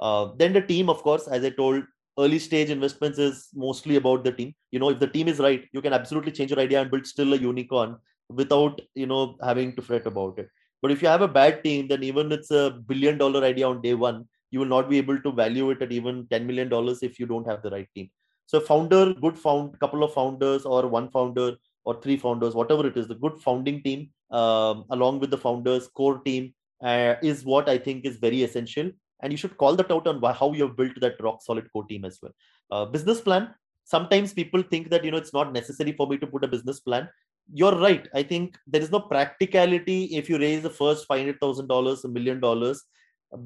[0.00, 1.84] Uh, then the team of course as i told
[2.18, 4.54] early stage investments is mostly about the team.
[4.70, 7.06] You know if the team is right you can absolutely change your idea and build
[7.06, 7.96] still a unicorn
[8.28, 10.48] without you know having to fret about it.
[10.80, 13.82] But if you have a bad team then even it's a billion dollar idea on
[13.82, 17.02] day one you will not be able to value it at even 10 million dollars
[17.02, 18.10] if you don't have the right team.
[18.46, 22.96] So founder good found couple of founders or one founder or three founders, whatever it
[22.96, 27.68] is, the good founding team um, along with the founders core team uh, is what
[27.68, 28.90] I think is very essential.
[29.22, 31.86] And you should call that out on how you have built that rock solid core
[31.86, 32.32] team as well.
[32.70, 33.54] Uh, business plan
[33.84, 36.80] sometimes people think that you know it's not necessary for me to put a business
[36.80, 37.08] plan.
[37.52, 38.08] You're right.
[38.14, 42.84] I think there is no practicality if you raise the first $500000 a million dollars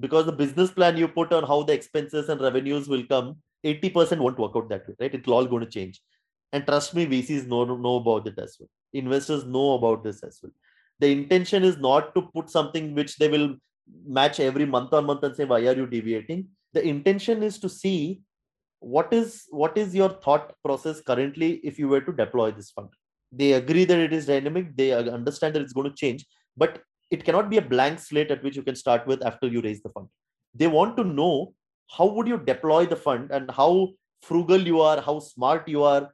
[0.00, 4.18] because the business plan you put on how the expenses and revenues will come 80%
[4.18, 5.14] won't work out that way right?
[5.14, 6.00] It's all going to change.
[6.52, 8.68] And trust me vcs know, know about it as well.
[8.92, 10.52] Investors know about this as well.
[10.98, 13.56] The intention is not to put something which they will
[14.06, 16.48] match every month on month and say why are you deviating?
[16.72, 18.22] The intention is to see
[18.80, 22.88] what is what is your thought process currently if you were to deploy this fund.
[23.32, 24.76] They agree that it is dynamic.
[24.76, 26.24] They understand that it's going to change
[26.56, 29.60] but it cannot be a blank slate at which you can start with after you
[29.60, 30.08] raise the fund.
[30.54, 31.54] They want to know
[31.88, 33.90] how would you deploy the fund and how
[34.22, 36.10] frugal you are how smart you are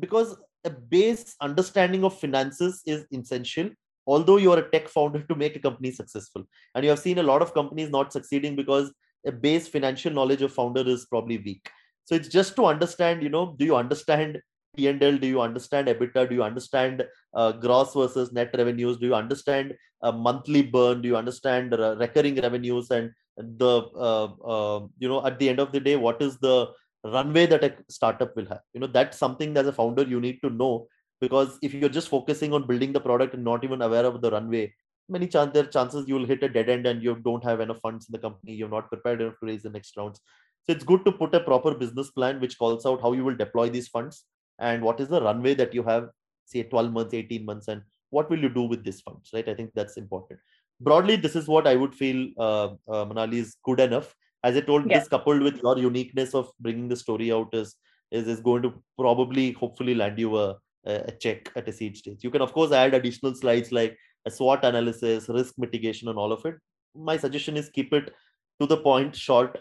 [0.00, 3.70] because a base understanding of finances is essential
[4.06, 7.18] although you are a tech founder to make a company successful and you have seen
[7.18, 8.92] a lot of companies not succeeding because
[9.26, 11.70] a base financial knowledge of founder is probably weak
[12.04, 14.40] so it's just to understand you know do you understand
[14.76, 15.18] P&L?
[15.18, 16.28] Do you understand EBITDA?
[16.28, 18.98] Do you understand uh, gross versus net revenues?
[18.98, 21.02] Do you understand uh, monthly burn?
[21.02, 22.90] Do you understand uh, recurring revenues?
[22.90, 26.68] And the uh, uh, you know at the end of the day, what is the
[27.04, 28.60] runway that a startup will have?
[28.72, 30.86] You know that's something as a founder you need to know
[31.24, 34.30] because if you're just focusing on building the product and not even aware of the
[34.30, 34.72] runway,
[35.08, 37.80] many chance there chances you will hit a dead end and you don't have enough
[37.80, 38.54] funds in the company.
[38.54, 40.20] You're not prepared enough to raise the next rounds.
[40.64, 43.36] So it's good to put a proper business plan which calls out how you will
[43.36, 44.24] deploy these funds
[44.58, 46.08] and what is the runway that you have
[46.44, 49.54] say 12 months 18 months and what will you do with these funds right i
[49.54, 50.38] think that's important
[50.80, 54.60] broadly this is what i would feel uh, uh, manali is good enough as i
[54.60, 54.98] told yeah.
[54.98, 57.76] this coupled with your uniqueness of bringing the story out is
[58.10, 60.56] is, is going to probably hopefully land you a,
[60.86, 62.22] a check at a seed stage.
[62.22, 66.32] You can of course add additional slides like a swot analysis risk mitigation and all
[66.32, 66.56] of it.
[66.94, 68.12] My suggestion is keep it
[68.60, 69.58] to the point short.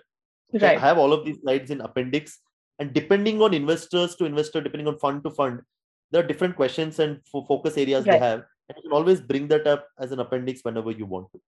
[0.53, 0.79] Right.
[0.79, 2.39] have all of these slides in appendix.
[2.77, 5.61] And depending on investors to investor depending on fund to fund
[6.13, 8.13] there are different questions and focus areas right.
[8.13, 8.43] they have.
[8.69, 11.41] And you can always bring that up as an appendix whenever you want to.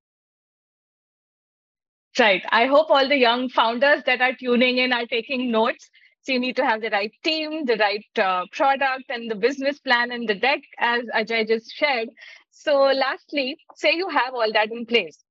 [2.19, 2.43] Right.
[2.49, 5.89] I hope all the young founders that are tuning in are taking notes
[6.25, 9.79] so you need to have the right team the right uh, product and the business
[9.79, 12.09] plan and the deck as ajay just shared
[12.51, 15.23] so lastly say you have all that in place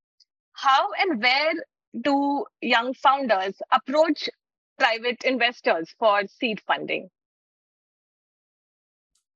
[0.53, 1.55] how and where
[2.03, 4.29] do young founders approach
[4.79, 7.09] private investors for seed funding?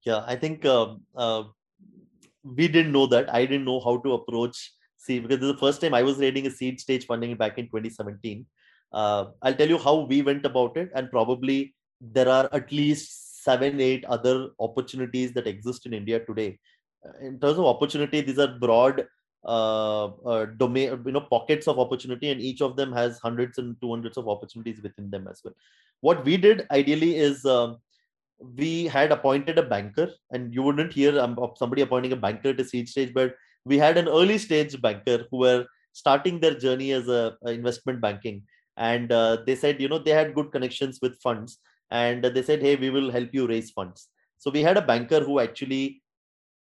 [0.04, 1.44] Yeah, I think uh, uh,
[2.42, 3.32] we didn't know that.
[3.32, 6.50] I didn't know how to approach seed because the first time I was raising a
[6.50, 8.46] seed stage funding back in 2017.
[8.92, 13.44] Uh, I'll tell you how we went about it, and probably there are at least
[13.44, 16.58] seven, eight other opportunities that exist in India today.
[17.20, 19.06] In terms of opportunity, these are broad
[19.44, 23.80] uh, uh, domain you know pockets of opportunity and each of them has hundreds and
[23.80, 25.54] two hundreds of opportunities within them as well
[26.00, 27.78] what we did ideally is um,
[28.56, 32.50] we had appointed a banker and you wouldn't hear um, of somebody appointing a banker
[32.50, 36.54] at a seed stage but we had an early stage banker who were starting their
[36.54, 38.42] journey as a, a investment banking
[38.78, 41.58] and uh, they said you know they had good connections with funds
[41.90, 45.20] and they said hey we will help you raise funds so we had a banker
[45.20, 46.00] who actually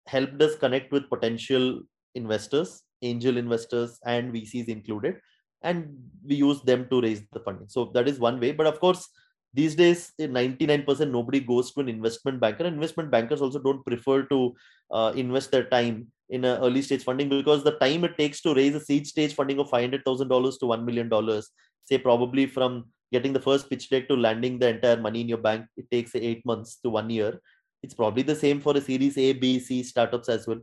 [0.07, 1.81] helped us connect with potential
[2.15, 5.17] investors, angel investors, and VCs included,
[5.61, 7.67] and we use them to raise the funding.
[7.69, 8.51] So that is one way.
[8.51, 9.07] But of course,
[9.53, 12.65] these days, 99% nobody goes to an investment banker.
[12.65, 14.55] Investment bankers also don't prefer to
[14.91, 18.75] uh, invest their time in early stage funding because the time it takes to raise
[18.75, 21.09] a seed stage funding of $500,000 to $1 million,
[21.87, 25.37] say probably from getting the first pitch deck to landing the entire money in your
[25.37, 27.39] bank, it takes eight months to one year.
[27.83, 30.59] It's probably the same for a series A, B, C startups as well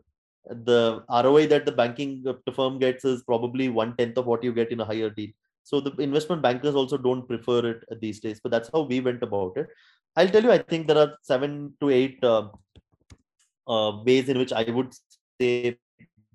[0.48, 4.70] the ROI that the banking firm gets is probably one tenth of what you get
[4.70, 5.30] in a higher deal.
[5.62, 9.22] So the investment bankers also don't prefer it these days, but that's how we went
[9.22, 9.68] about it.
[10.16, 12.48] I'll tell you, I think there are seven to eight uh,
[13.66, 14.92] uh, ways in which I would
[15.40, 15.78] say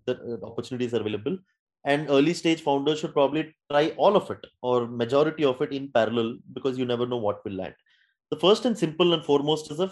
[0.06, 1.38] the uh, opportunities are available.
[1.86, 5.92] And early stage founders should probably try all of it or majority of it in
[5.92, 7.74] parallel because you never know what will land.
[8.32, 9.92] The first and simple and foremost is a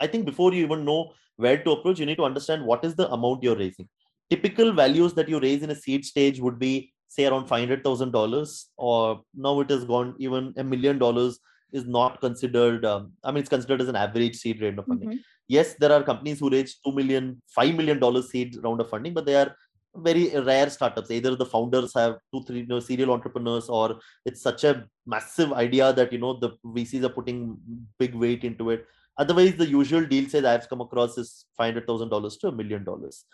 [0.00, 2.94] I think before you even know where to approach, you need to understand what is
[2.94, 3.88] the amount you're raising.
[4.30, 9.22] Typical values that you raise in a seed stage would be, say, around $500,000, or
[9.34, 11.38] now it has gone even a million dollars
[11.72, 15.08] is not considered, um, I mean, it's considered as an average seed round of funding.
[15.08, 15.18] Mm-hmm.
[15.48, 19.26] Yes, there are companies who raise $2 million, $5 million seed round of funding, but
[19.26, 19.54] they are
[19.96, 21.10] very rare startups.
[21.10, 25.52] Either the founders have two, three you know, serial entrepreneurs, or it's such a massive
[25.52, 27.56] idea that you know the VCs are putting
[27.98, 28.86] big weight into it.
[29.18, 33.24] Otherwise, the usual deal size I've come across is $500,000 to a million dollars.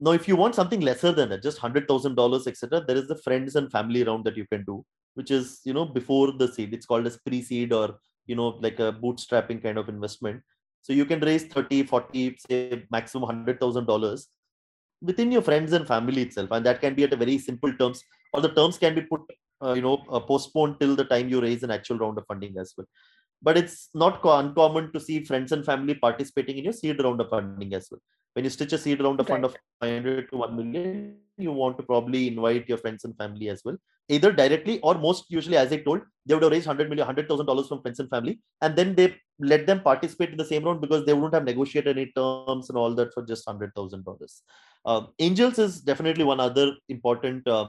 [0.00, 3.56] now if you want something lesser than that just $100000 etc there is the friends
[3.56, 6.86] and family round that you can do which is you know before the seed it's
[6.90, 7.86] called as pre-seed or
[8.26, 10.42] you know like a bootstrapping kind of investment
[10.82, 14.26] so you can raise 30 40 say maximum $100000
[15.02, 18.02] within your friends and family itself and that can be at a very simple terms
[18.32, 19.20] or the terms can be put
[19.62, 22.56] uh, you know uh, postponed till the time you raise an actual round of funding
[22.58, 22.86] as well
[23.42, 27.30] but it's not uncommon to see friends and family participating in your seed round of
[27.30, 28.00] funding as well.
[28.34, 31.76] When you stitch a seed round of fund of 500 to 1 million you want
[31.78, 33.76] to probably invite your friends and family as well.
[34.08, 37.44] Either directly or most usually as i told they would have raised 100 million 100000
[37.44, 40.80] dollars from friends and family and then they let them participate in the same round
[40.80, 44.40] because they wouldn't have negotiated any terms and all that for just $100000
[44.84, 47.68] uh, angels is definitely one other important uh,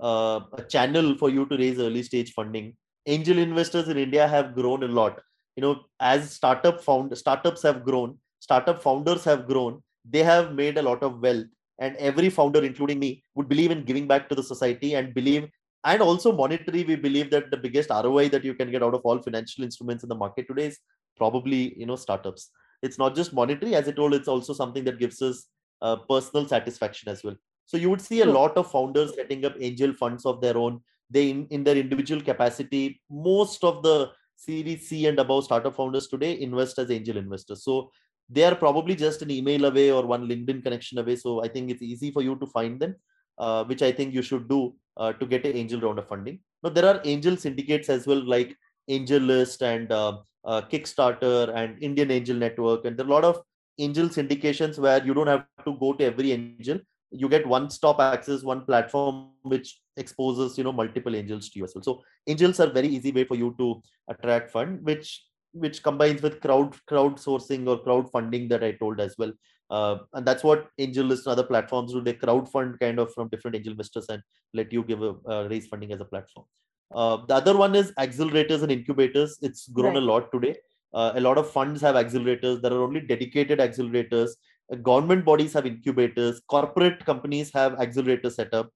[0.00, 4.82] uh, channel for you to raise early stage funding angel investors in India have grown
[4.82, 5.20] a lot.
[5.56, 10.78] You know, as startup found startups have grown, startup founders have grown, they have made
[10.78, 11.46] a lot of wealth.
[11.78, 15.48] And every founder, including me, would believe in giving back to the society and believe,
[15.84, 19.00] and also monetary, we believe that the biggest ROI that you can get out of
[19.02, 20.78] all financial instruments in the market today is
[21.16, 22.50] probably, you know, startups.
[22.82, 25.46] It's not just monetary, as I told, it's also something that gives us
[25.80, 27.34] uh, personal satisfaction as well.
[27.66, 30.80] So you would see a lot of founders setting up angel funds of their own
[31.12, 33.96] they in, in their individual capacity most of the
[34.36, 37.62] series c and above startup founders today invest as angel investors.
[37.64, 37.90] So
[38.28, 41.16] they are probably just an email away or one linkedin connection away.
[41.16, 42.96] So i think it's easy for you to find them
[43.38, 46.40] uh, which i think you should do uh, to get an angel round of funding.
[46.62, 48.56] Now there are angel syndicates as well like
[48.90, 52.84] AngelList and uh, uh, kickstarter and indian angel network.
[52.84, 53.42] And there are a lot of
[53.78, 56.78] angel syndications where you don't have to go to every angel
[57.12, 61.64] you get one stop access one platform which exposes you know multiple angels to you
[61.64, 61.82] as well.
[61.82, 66.40] So angels are very easy way for you to attract fund which which combines with
[66.40, 69.32] crowd crowdsourcing or crowdfunding that i told as well.
[69.70, 72.00] Uh, and that's what angel AngelList and other platforms do.
[72.02, 74.22] They crowd fund kind of from different angel investors and
[74.52, 76.46] let you give a uh, raise funding as a platform.
[76.94, 79.38] Uh, the other one is accelerators and incubators.
[79.40, 80.02] It's grown right.
[80.02, 80.56] a lot today.
[80.92, 82.60] Uh, a lot of funds have accelerators.
[82.60, 84.32] There are only dedicated accelerators
[84.76, 88.70] government bodies have incubators corporate companies have accelerators set up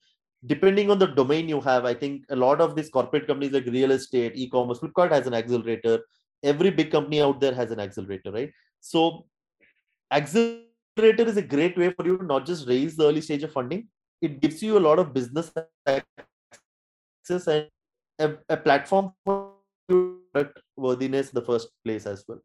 [0.44, 3.66] depending on the domain you have i think a lot of these corporate companies like
[3.66, 6.00] real estate e-commerce flipkart has an accelerator.
[6.42, 8.52] Every big company out there has an accelerator right?
[8.80, 9.24] So
[10.12, 13.52] accelerator is a great way for you to not just raise the early stage of
[13.52, 13.88] funding.
[14.20, 15.50] It gives you a lot of business
[15.86, 17.68] access and
[18.18, 19.52] a, a platform for
[19.88, 22.40] product worthiness in the first place as well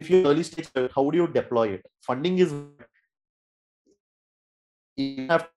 [0.00, 1.86] if you're early stage, how do you deploy it?
[2.02, 2.52] Funding is
[4.96, 5.48] you have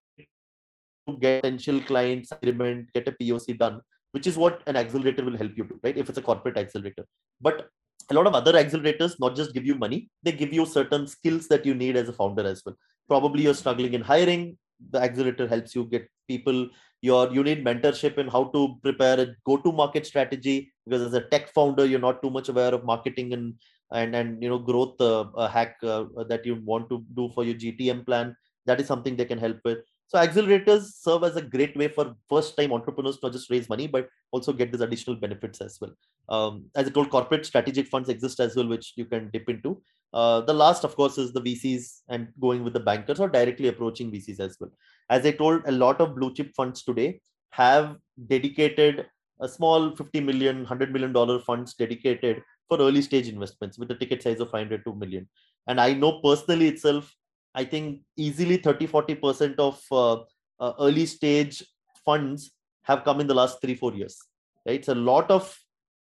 [1.07, 3.81] to get potential clients agreement, get a POC done,
[4.11, 5.97] which is what an accelerator will help you do, right?
[5.97, 7.05] If it's a corporate accelerator.
[7.39, 7.69] But
[8.09, 11.47] a lot of other accelerators not just give you money, they give you certain skills
[11.47, 12.75] that you need as a founder as well.
[13.07, 14.57] Probably you're struggling in hiring,
[14.89, 16.69] the accelerator helps you get people
[17.01, 21.21] your you need mentorship in how to prepare a go-to market strategy because as a
[21.29, 23.55] tech founder you're not too much aware of marketing and
[23.91, 27.55] and and you know growth uh, hack uh, that you want to do for your
[27.55, 29.79] gtm plan that is something they can help with.
[30.07, 33.87] So accelerators serve as a great way for first time entrepreneurs to just raise money
[33.87, 35.91] but also get these additional benefits as well.
[36.29, 39.81] Um, as i told corporate strategic funds exist as well which you can dip into.
[40.13, 43.69] Uh, the last of course is the vcs and going with the bankers or directly
[43.69, 44.71] approaching vcs as well.
[45.09, 47.95] As i told a lot of blue chip funds today have
[48.27, 49.05] dedicated
[49.39, 53.95] a small 50 million 100 million dollar funds dedicated for early stage investments with a
[53.95, 55.27] ticket size of 500 to million.
[55.67, 57.13] And I know personally itself,
[57.53, 60.21] I think easily 30 40% of uh,
[60.63, 61.61] uh, early stage
[62.05, 62.51] funds
[62.83, 64.17] have come in the last three, four years.
[64.65, 64.75] Right?
[64.79, 65.53] It's a lot of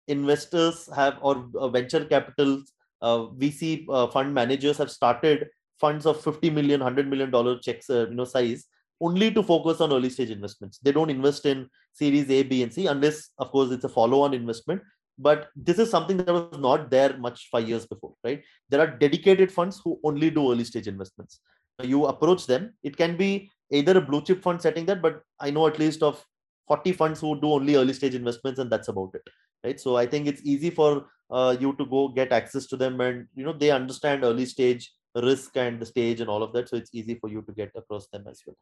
[0.06, 2.62] investors have or uh, venture capital
[3.02, 5.48] uh, VC uh, fund managers have started
[5.80, 8.66] funds of 50 million, 100 million dollar checks, uh, you know, size
[9.00, 10.78] only to focus on early stage investments.
[10.83, 14.20] They don't invest in series A, B, and C unless, of course, it's a follow
[14.20, 14.83] on investment
[15.26, 18.42] but this is something that was not there much five years before right?
[18.68, 21.40] There are dedicated funds who only do early stage investments.
[21.83, 25.50] You approach them it can be either a blue chip fund setting that but i
[25.50, 26.24] know at least of
[26.68, 29.22] 40 funds who do only early stage investments and that's about it
[29.64, 29.80] right?
[29.80, 33.26] So i think it's easy for uh, you to go get access to them and
[33.35, 36.68] you know they understand early stage risk and the stage and all of that.
[36.68, 38.57] So it's easy for you to get across them as well.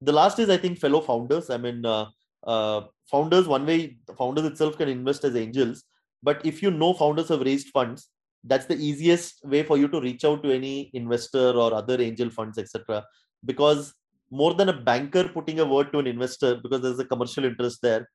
[0.00, 1.50] The last is i think fellow founders.
[1.50, 2.06] I mean uh,
[2.46, 5.84] uh, founders one way founders itself can invest as angels
[6.22, 8.08] but if you know founders have raised funds
[8.44, 12.30] that's the easiest way for you to reach out to any investor or other angel
[12.30, 13.04] funds etc
[13.44, 13.94] because
[14.30, 17.80] more than a banker putting a word to an investor because there's a commercial interest
[17.82, 18.08] there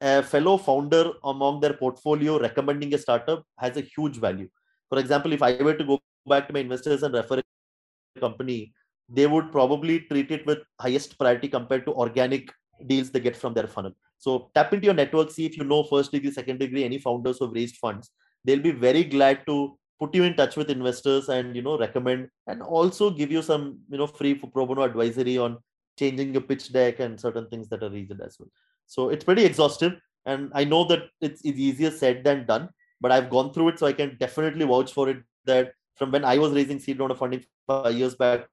[0.00, 4.48] a fellow founder among their portfolio recommending a startup has a huge value
[4.88, 8.72] for example if i were to go back to my investors and refer a company
[9.08, 12.52] they would probably treat it with highest priority compared to organic
[12.86, 13.92] deals they get from their funnel.
[14.22, 17.38] So tap into your network, see if you know first degree, second degree, any founders
[17.38, 18.10] who have raised funds.
[18.44, 22.28] They'll be very glad to put you in touch with investors and you know recommend
[22.46, 25.58] and also give you some you know free pro bono advisory on
[25.98, 28.48] changing your pitch deck and certain things that are needed as well.
[28.86, 32.68] So it's pretty exhaustive, and I know that it's, it's easier said than done,
[33.00, 35.18] but I've gone through it, so I can definitely vouch for it.
[35.46, 38.46] That from when I was raising seed round of funding five years back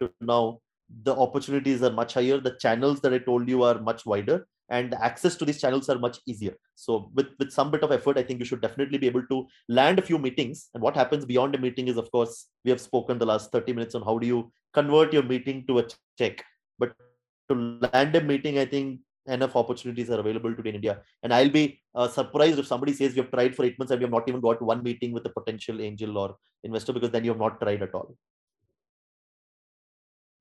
[0.00, 0.60] to now,
[1.02, 2.38] the opportunities are much higher.
[2.38, 5.88] The channels that I told you are much wider, and the access to these channels
[5.88, 6.54] are much easier.
[6.76, 9.46] So with with some bit of effort, I think you should definitely be able to
[9.68, 10.68] land a few meetings.
[10.74, 13.72] And what happens beyond a meeting is, of course, we have spoken the last 30
[13.72, 15.86] minutes on how do you convert your meeting to a
[16.18, 16.44] check.
[16.78, 16.94] But
[17.48, 21.00] to land a meeting, I think enough opportunities are available today in India.
[21.22, 24.00] And I'll be uh, surprised if somebody says we have tried for eight months and
[24.00, 27.24] we have not even got one meeting with a potential angel or investor because then
[27.24, 28.16] you have not tried at all.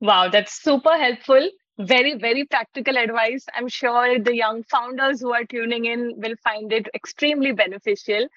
[0.01, 1.49] Wow, that's super helpful.
[1.79, 3.45] Very, very practical advice.
[3.55, 8.27] I'm sure the young founders who are tuning in will find it extremely beneficial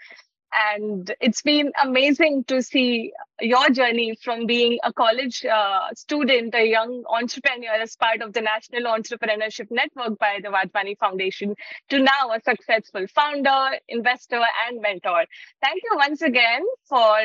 [0.53, 6.67] and it's been amazing to see your journey from being a college uh, student, a
[6.67, 11.55] young entrepreneur as part of the National Entrepreneurship Network by the Wadhwani Foundation,
[11.89, 15.25] to now a successful founder, investor, and mentor.
[15.63, 17.17] Thank you once again for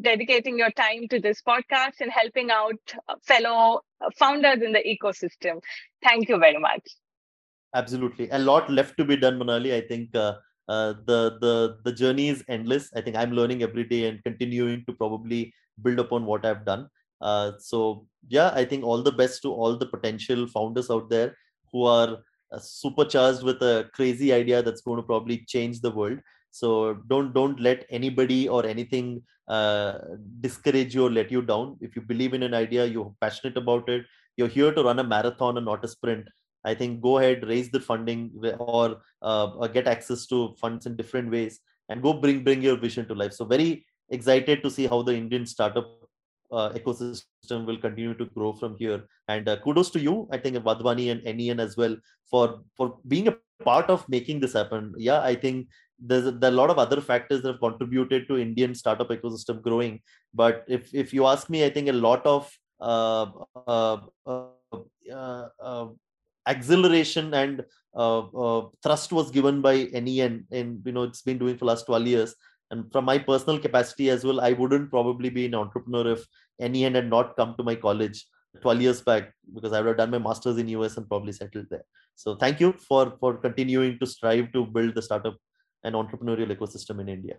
[0.00, 2.80] dedicating your time to this podcast and helping out
[3.22, 3.80] fellow
[4.18, 5.60] founders in the ecosystem.
[6.02, 6.82] Thank you very much.
[7.74, 8.28] Absolutely.
[8.30, 9.72] A lot left to be done, Manali.
[9.72, 10.14] I think.
[10.14, 10.34] Uh
[10.68, 12.90] uh, the the the journey is endless.
[12.94, 15.52] I think i'm learning every day and continuing to probably
[15.82, 16.88] build upon what i've done.
[17.20, 21.36] Uh, so yeah i think all the best to all the potential founders out there
[21.72, 22.18] who are
[22.52, 26.18] uh, supercharged with a crazy idea that's going to probably change the world.
[26.50, 29.98] So don't don't let anybody or anything uh,
[30.40, 31.76] discourage you or let you down.
[31.80, 34.04] If you believe in an idea you're passionate about it
[34.36, 36.26] you're here to run a marathon and not a sprint
[36.64, 41.30] I think go ahead, raise the funding or, uh, get access to funds in different
[41.30, 43.32] ways and go bring bring your vision to life.
[43.32, 46.02] So very excited to see how the Indian startup
[46.50, 49.04] uh, ecosystem will continue to grow from here.
[49.28, 51.96] And uh, kudos to you, I think Wadhwani and NEN as well
[52.30, 54.94] for for being a part of making this happen.
[54.96, 58.38] Yeah, I think there's a, there a lot of other factors that have contributed to
[58.38, 60.00] Indian startup ecosystem growing.
[60.34, 62.50] But if if you ask me, I think a lot of
[62.80, 63.26] uh,
[63.66, 65.86] uh, uh, uh
[66.46, 67.64] acceleration and
[67.94, 71.86] uh, uh, thrust was given by NEN, and you know it's been doing for last
[71.86, 72.34] 12 years.
[72.70, 76.26] And from my personal capacity as well, I wouldn't probably be an entrepreneur if
[76.58, 78.26] NEN had not come to my college
[78.62, 81.66] 12 years back because I would have done my masters in US and probably settled
[81.70, 81.84] there.
[82.14, 85.36] So thank you for for continuing to strive to build the startup
[85.84, 87.36] and entrepreneurial ecosystem in India.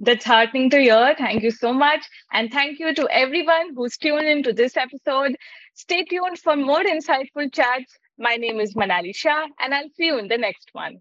[0.00, 1.14] That's heartening to hear.
[1.18, 2.04] Thank you so much.
[2.32, 5.36] And thank you to everyone who's tuned into this episode.
[5.74, 7.98] Stay tuned for more insightful chats.
[8.16, 11.00] My name is Manali Shah, and I'll see you in the next one.